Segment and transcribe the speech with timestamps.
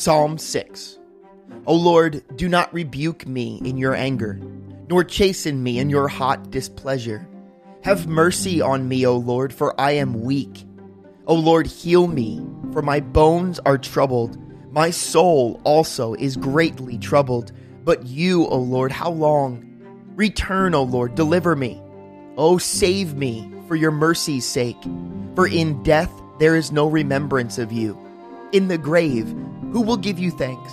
[0.00, 0.98] Psalm 6
[1.66, 4.40] O Lord, do not rebuke me in your anger,
[4.88, 7.28] nor chasten me in your hot displeasure.
[7.84, 10.64] Have mercy on me, O Lord, for I am weak.
[11.26, 12.42] O Lord, heal me,
[12.72, 14.38] for my bones are troubled.
[14.72, 17.52] My soul also is greatly troubled.
[17.84, 19.66] But you, O Lord, how long?
[20.16, 21.78] Return, O Lord, deliver me.
[22.38, 24.82] O save me for your mercy's sake.
[25.34, 27.98] For in death there is no remembrance of you.
[28.52, 29.28] In the grave,
[29.72, 30.72] who will give you thanks?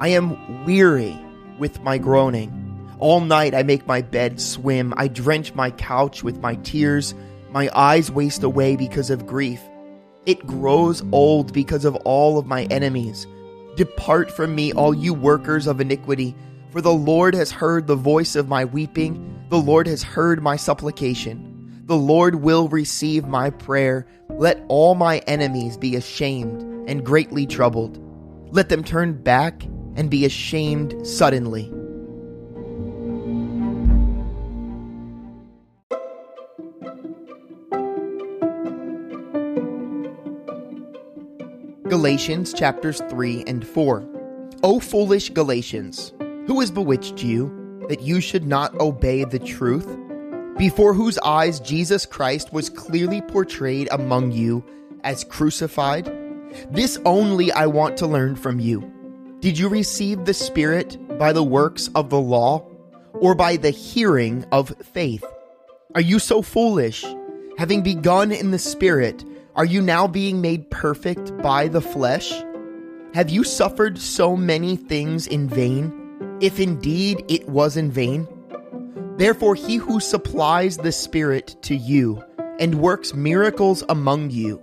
[0.00, 1.16] I am weary
[1.60, 2.60] with my groaning.
[2.98, 4.92] All night I make my bed swim.
[4.96, 7.14] I drench my couch with my tears.
[7.50, 9.60] My eyes waste away because of grief.
[10.26, 13.28] It grows old because of all of my enemies.
[13.76, 16.34] Depart from me, all you workers of iniquity,
[16.70, 19.46] for the Lord has heard the voice of my weeping.
[19.50, 21.82] The Lord has heard my supplication.
[21.86, 24.06] The Lord will receive my prayer.
[24.36, 28.00] Let all my enemies be ashamed and greatly troubled.
[28.52, 29.64] Let them turn back
[29.94, 31.72] and be ashamed suddenly.
[41.88, 44.04] Galatians chapters 3 and 4.
[44.64, 46.12] O foolish Galatians,
[46.48, 49.86] who has bewitched you that you should not obey the truth?
[50.56, 54.64] Before whose eyes Jesus Christ was clearly portrayed among you
[55.02, 56.06] as crucified?
[56.70, 58.88] This only I want to learn from you.
[59.40, 62.64] Did you receive the Spirit by the works of the law
[63.14, 65.24] or by the hearing of faith?
[65.96, 67.04] Are you so foolish?
[67.58, 69.24] Having begun in the Spirit,
[69.56, 72.32] are you now being made perfect by the flesh?
[73.12, 78.28] Have you suffered so many things in vain, if indeed it was in vain?
[79.16, 82.22] Therefore, he who supplies the Spirit to you
[82.58, 84.62] and works miracles among you,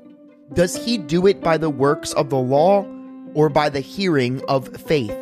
[0.54, 2.86] does he do it by the works of the law
[3.34, 5.16] or by the hearing of faith?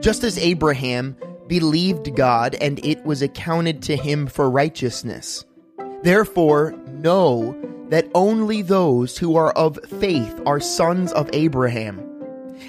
[0.00, 1.16] Just as Abraham
[1.46, 5.44] believed God and it was accounted to him for righteousness.
[6.02, 7.56] Therefore, know
[7.88, 11.98] that only those who are of faith are sons of Abraham.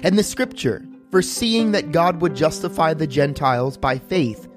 [0.02, 4.48] And the scripture, foreseeing that God would justify the Gentiles by faith,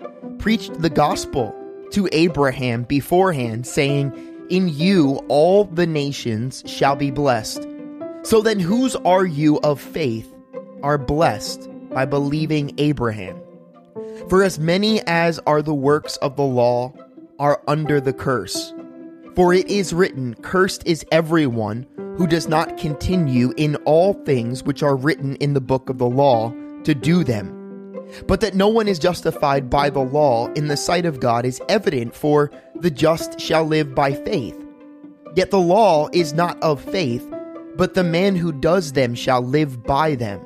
[0.44, 1.56] preached the gospel
[1.90, 4.12] to Abraham beforehand, saying,
[4.50, 7.66] In you all the nations shall be blessed.
[8.24, 10.30] So then, whose are you of faith
[10.81, 13.42] are blessed by believing Abraham?
[14.28, 16.94] For as many as are the works of the law
[17.40, 18.74] are under the curse.
[19.38, 21.88] For it is written, Cursed is everyone
[22.18, 26.10] who does not continue in all things which are written in the book of the
[26.10, 27.62] law to do them.
[28.28, 31.62] But that no one is justified by the law in the sight of God is
[31.68, 34.57] evident, for the just shall live by faith.
[35.35, 37.28] Yet the law is not of faith,
[37.75, 40.41] but the man who does them shall live by them.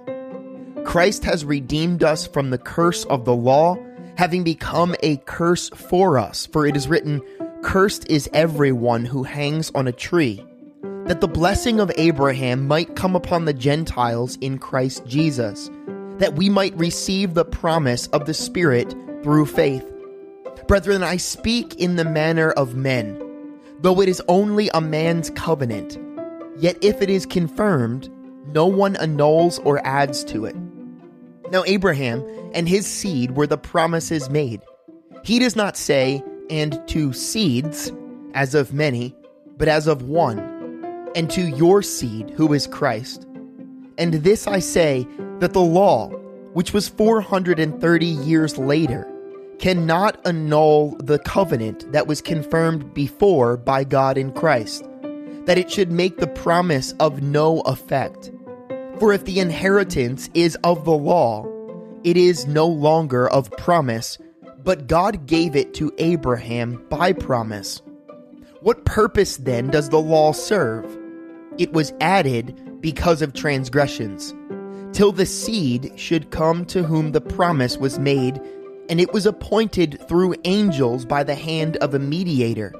[0.86, 3.78] Christ has redeemed us from the curse of the law,
[4.16, 7.22] having become a curse for us, for it is written,
[7.62, 10.46] Cursed is everyone who hangs on a tree,
[11.06, 15.70] that the blessing of Abraham might come upon the Gentiles in Christ Jesus,
[16.20, 19.86] that we might receive the promise of the Spirit through faith.
[20.68, 23.22] Brethren, I speak in the manner of men,
[23.80, 25.98] though it is only a man's covenant.
[26.58, 28.10] Yet if it is confirmed,
[28.48, 30.56] no one annuls or adds to it.
[31.52, 34.62] Now, Abraham and his seed were the promises made.
[35.24, 37.92] He does not say, and to seeds,
[38.34, 39.16] as of many,
[39.58, 40.40] but as of one,
[41.16, 43.26] and to your seed, who is Christ.
[43.98, 45.08] And this I say,
[45.40, 46.10] that the law,
[46.54, 49.08] which was 430 years later,
[49.60, 54.84] cannot annul the covenant that was confirmed before by God in Christ,
[55.46, 58.32] that it should make the promise of no effect.
[59.00, 61.46] For if the inheritance is of the law,
[62.04, 64.18] it is no longer of promise
[64.68, 67.82] but God gave it to Abraham by promise.
[68.60, 70.86] What purpose then does the law serve?
[71.58, 74.36] It was added because of transgressions,
[74.98, 78.42] till the seed should come to whom the promise was made,
[78.90, 82.74] and it was appointed through angels by the hand of a mediator.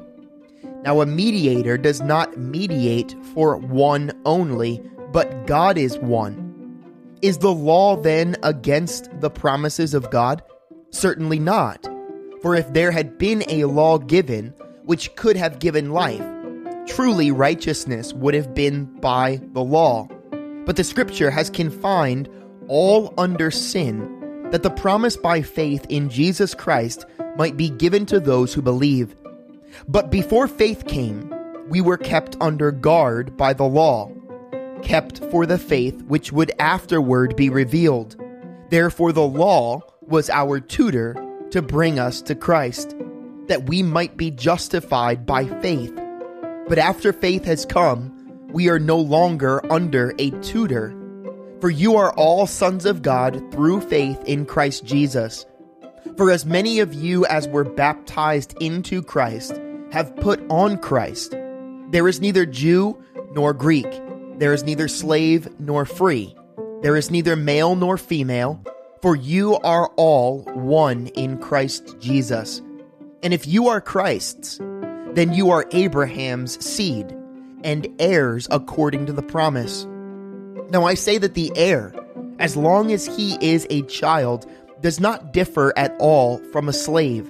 [0.82, 4.82] Now, a mediator does not mediate for one only,
[5.14, 6.82] but God is one.
[7.22, 10.42] Is the law then against the promises of God?
[10.90, 11.88] Certainly not.
[12.42, 14.56] For if there had been a law given
[14.86, 16.26] which could have given life,
[16.88, 20.08] truly righteousness would have been by the law.
[20.68, 22.30] But the scripture has confined
[22.68, 27.06] all under sin, that the promise by faith in Jesus Christ
[27.38, 29.16] might be given to those who believe.
[29.88, 31.34] But before faith came,
[31.70, 34.12] we were kept under guard by the law,
[34.84, 38.22] kept for the faith which would afterward be revealed.
[38.70, 41.16] Therefore, the law was our tutor
[41.52, 42.94] to bring us to Christ,
[43.48, 45.98] that we might be justified by faith.
[46.68, 48.17] But after faith has come,
[48.52, 50.96] we are no longer under a tutor.
[51.60, 55.46] For you are all sons of God through faith in Christ Jesus.
[56.16, 59.60] For as many of you as were baptized into Christ
[59.92, 61.36] have put on Christ.
[61.90, 63.02] There is neither Jew
[63.32, 63.88] nor Greek,
[64.38, 66.36] there is neither slave nor free,
[66.82, 68.64] there is neither male nor female,
[69.02, 72.62] for you are all one in Christ Jesus.
[73.24, 74.60] And if you are Christ's,
[75.14, 77.17] then you are Abraham's seed
[77.68, 79.86] and heirs according to the promise.
[80.70, 81.94] Now I say that the heir,
[82.40, 84.50] as long as he is a child,
[84.80, 87.30] does not differ at all from a slave,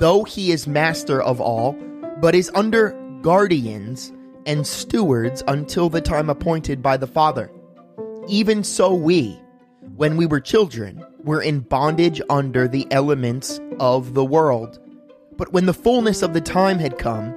[0.00, 1.74] though he is master of all,
[2.22, 4.14] but is under guardians
[4.46, 7.50] and stewards until the time appointed by the Father.
[8.28, 9.38] Even so, we,
[9.94, 14.78] when we were children, were in bondage under the elements of the world.
[15.36, 17.36] But when the fullness of the time had come,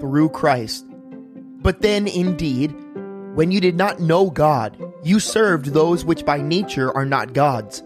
[0.00, 0.86] through Christ.
[1.62, 2.74] But then, indeed,
[3.34, 7.82] when you did not know God, you served those which by nature are not gods.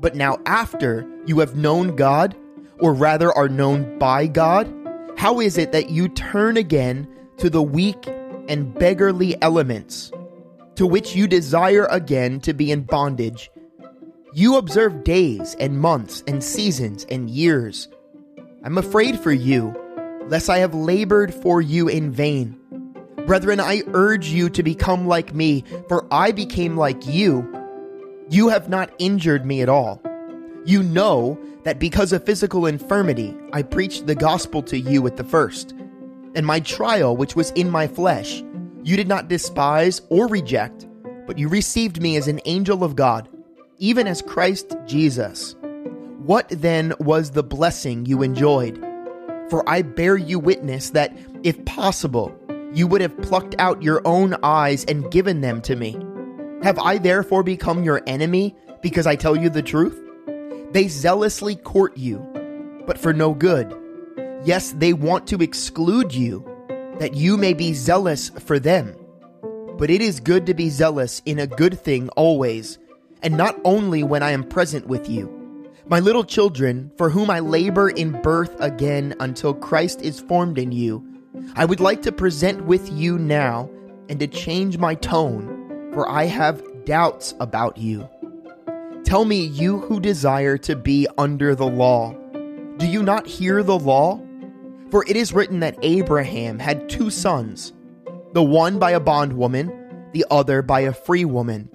[0.00, 2.36] But now, after you have known God,
[2.78, 4.72] or rather are known by God,
[5.16, 7.08] how is it that you turn again
[7.38, 8.06] to the weak
[8.48, 10.12] and beggarly elements,
[10.76, 13.50] to which you desire again to be in bondage?
[14.32, 17.88] You observe days and months and seasons and years.
[18.62, 19.74] I'm afraid for you
[20.28, 22.58] lest I have labored for you in vain.
[23.26, 27.52] Brethren, I urge you to become like me, for I became like you.
[28.30, 30.00] You have not injured me at all.
[30.64, 35.24] You know that because of physical infirmity, I preached the gospel to you at the
[35.24, 35.74] first.
[36.34, 38.42] And my trial, which was in my flesh,
[38.84, 40.86] you did not despise or reject,
[41.26, 43.28] but you received me as an angel of God,
[43.78, 45.56] even as Christ Jesus.
[46.18, 48.85] What then was the blessing you enjoyed?
[49.50, 52.36] For I bear you witness that, if possible,
[52.72, 55.96] you would have plucked out your own eyes and given them to me.
[56.62, 60.02] Have I therefore become your enemy because I tell you the truth?
[60.72, 62.18] They zealously court you,
[62.86, 63.74] but for no good.
[64.44, 66.44] Yes, they want to exclude you,
[66.98, 68.96] that you may be zealous for them.
[69.78, 72.78] But it is good to be zealous in a good thing always,
[73.22, 75.35] and not only when I am present with you.
[75.88, 80.72] My little children, for whom I labor in birth again until Christ is formed in
[80.72, 81.06] you,
[81.54, 83.70] I would like to present with you now
[84.08, 88.08] and to change my tone, for I have doubts about you.
[89.04, 92.12] Tell me, you who desire to be under the law,
[92.78, 94.20] do you not hear the law?
[94.90, 97.72] For it is written that Abraham had two sons,
[98.32, 101.70] the one by a bondwoman, the other by a free woman.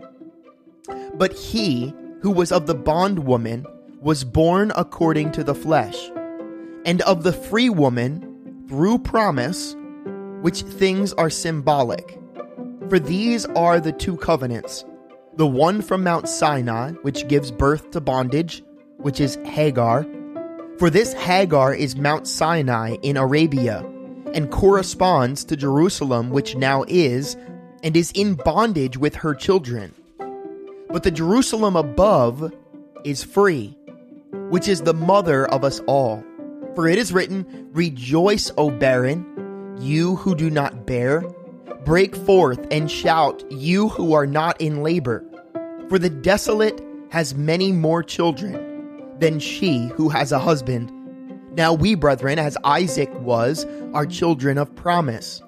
[1.13, 3.65] But he who was of the bondwoman
[4.01, 6.09] was born according to the flesh,
[6.85, 9.75] and of the free woman through promise,
[10.41, 12.19] which things are symbolic.
[12.89, 14.83] For these are the two covenants
[15.37, 18.63] the one from Mount Sinai, which gives birth to bondage,
[18.97, 20.05] which is Hagar.
[20.77, 23.79] For this Hagar is Mount Sinai in Arabia,
[24.33, 27.37] and corresponds to Jerusalem, which now is,
[27.81, 29.93] and is in bondage with her children.
[30.89, 32.53] But the Jerusalem above
[33.05, 33.77] is free
[34.49, 36.23] which is the mother of us all.
[36.75, 39.25] For it is written, Rejoice, O barren,
[39.79, 41.21] you who do not bear.
[41.85, 45.23] Break forth and shout, you who are not in labor.
[45.89, 50.91] For the desolate has many more children than she who has a husband.
[51.55, 55.41] Now we, brethren, as Isaac was, are children of promise.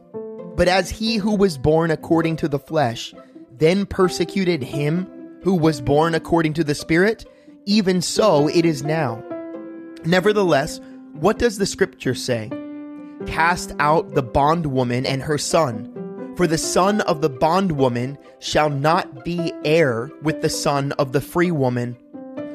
[0.55, 3.13] But as he who was born according to the flesh
[3.57, 5.07] then persecuted him
[5.43, 7.25] who was born according to the Spirit,
[7.65, 9.23] even so it is now.
[10.05, 10.79] Nevertheless,
[11.13, 12.51] what does the scripture say?
[13.25, 15.89] Cast out the bondwoman and her son,
[16.35, 21.21] for the son of the bondwoman shall not be heir with the son of the
[21.21, 21.95] free woman.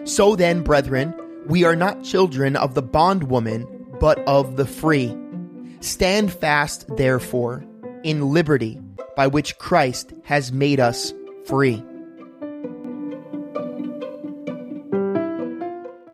[0.04, 1.14] So then, brethren,
[1.46, 3.66] we are not children of the bondwoman,
[4.00, 5.16] but of the free.
[5.80, 7.64] Stand fast, therefore,
[8.04, 8.80] in liberty
[9.16, 11.14] by which Christ has made us
[11.46, 11.82] free.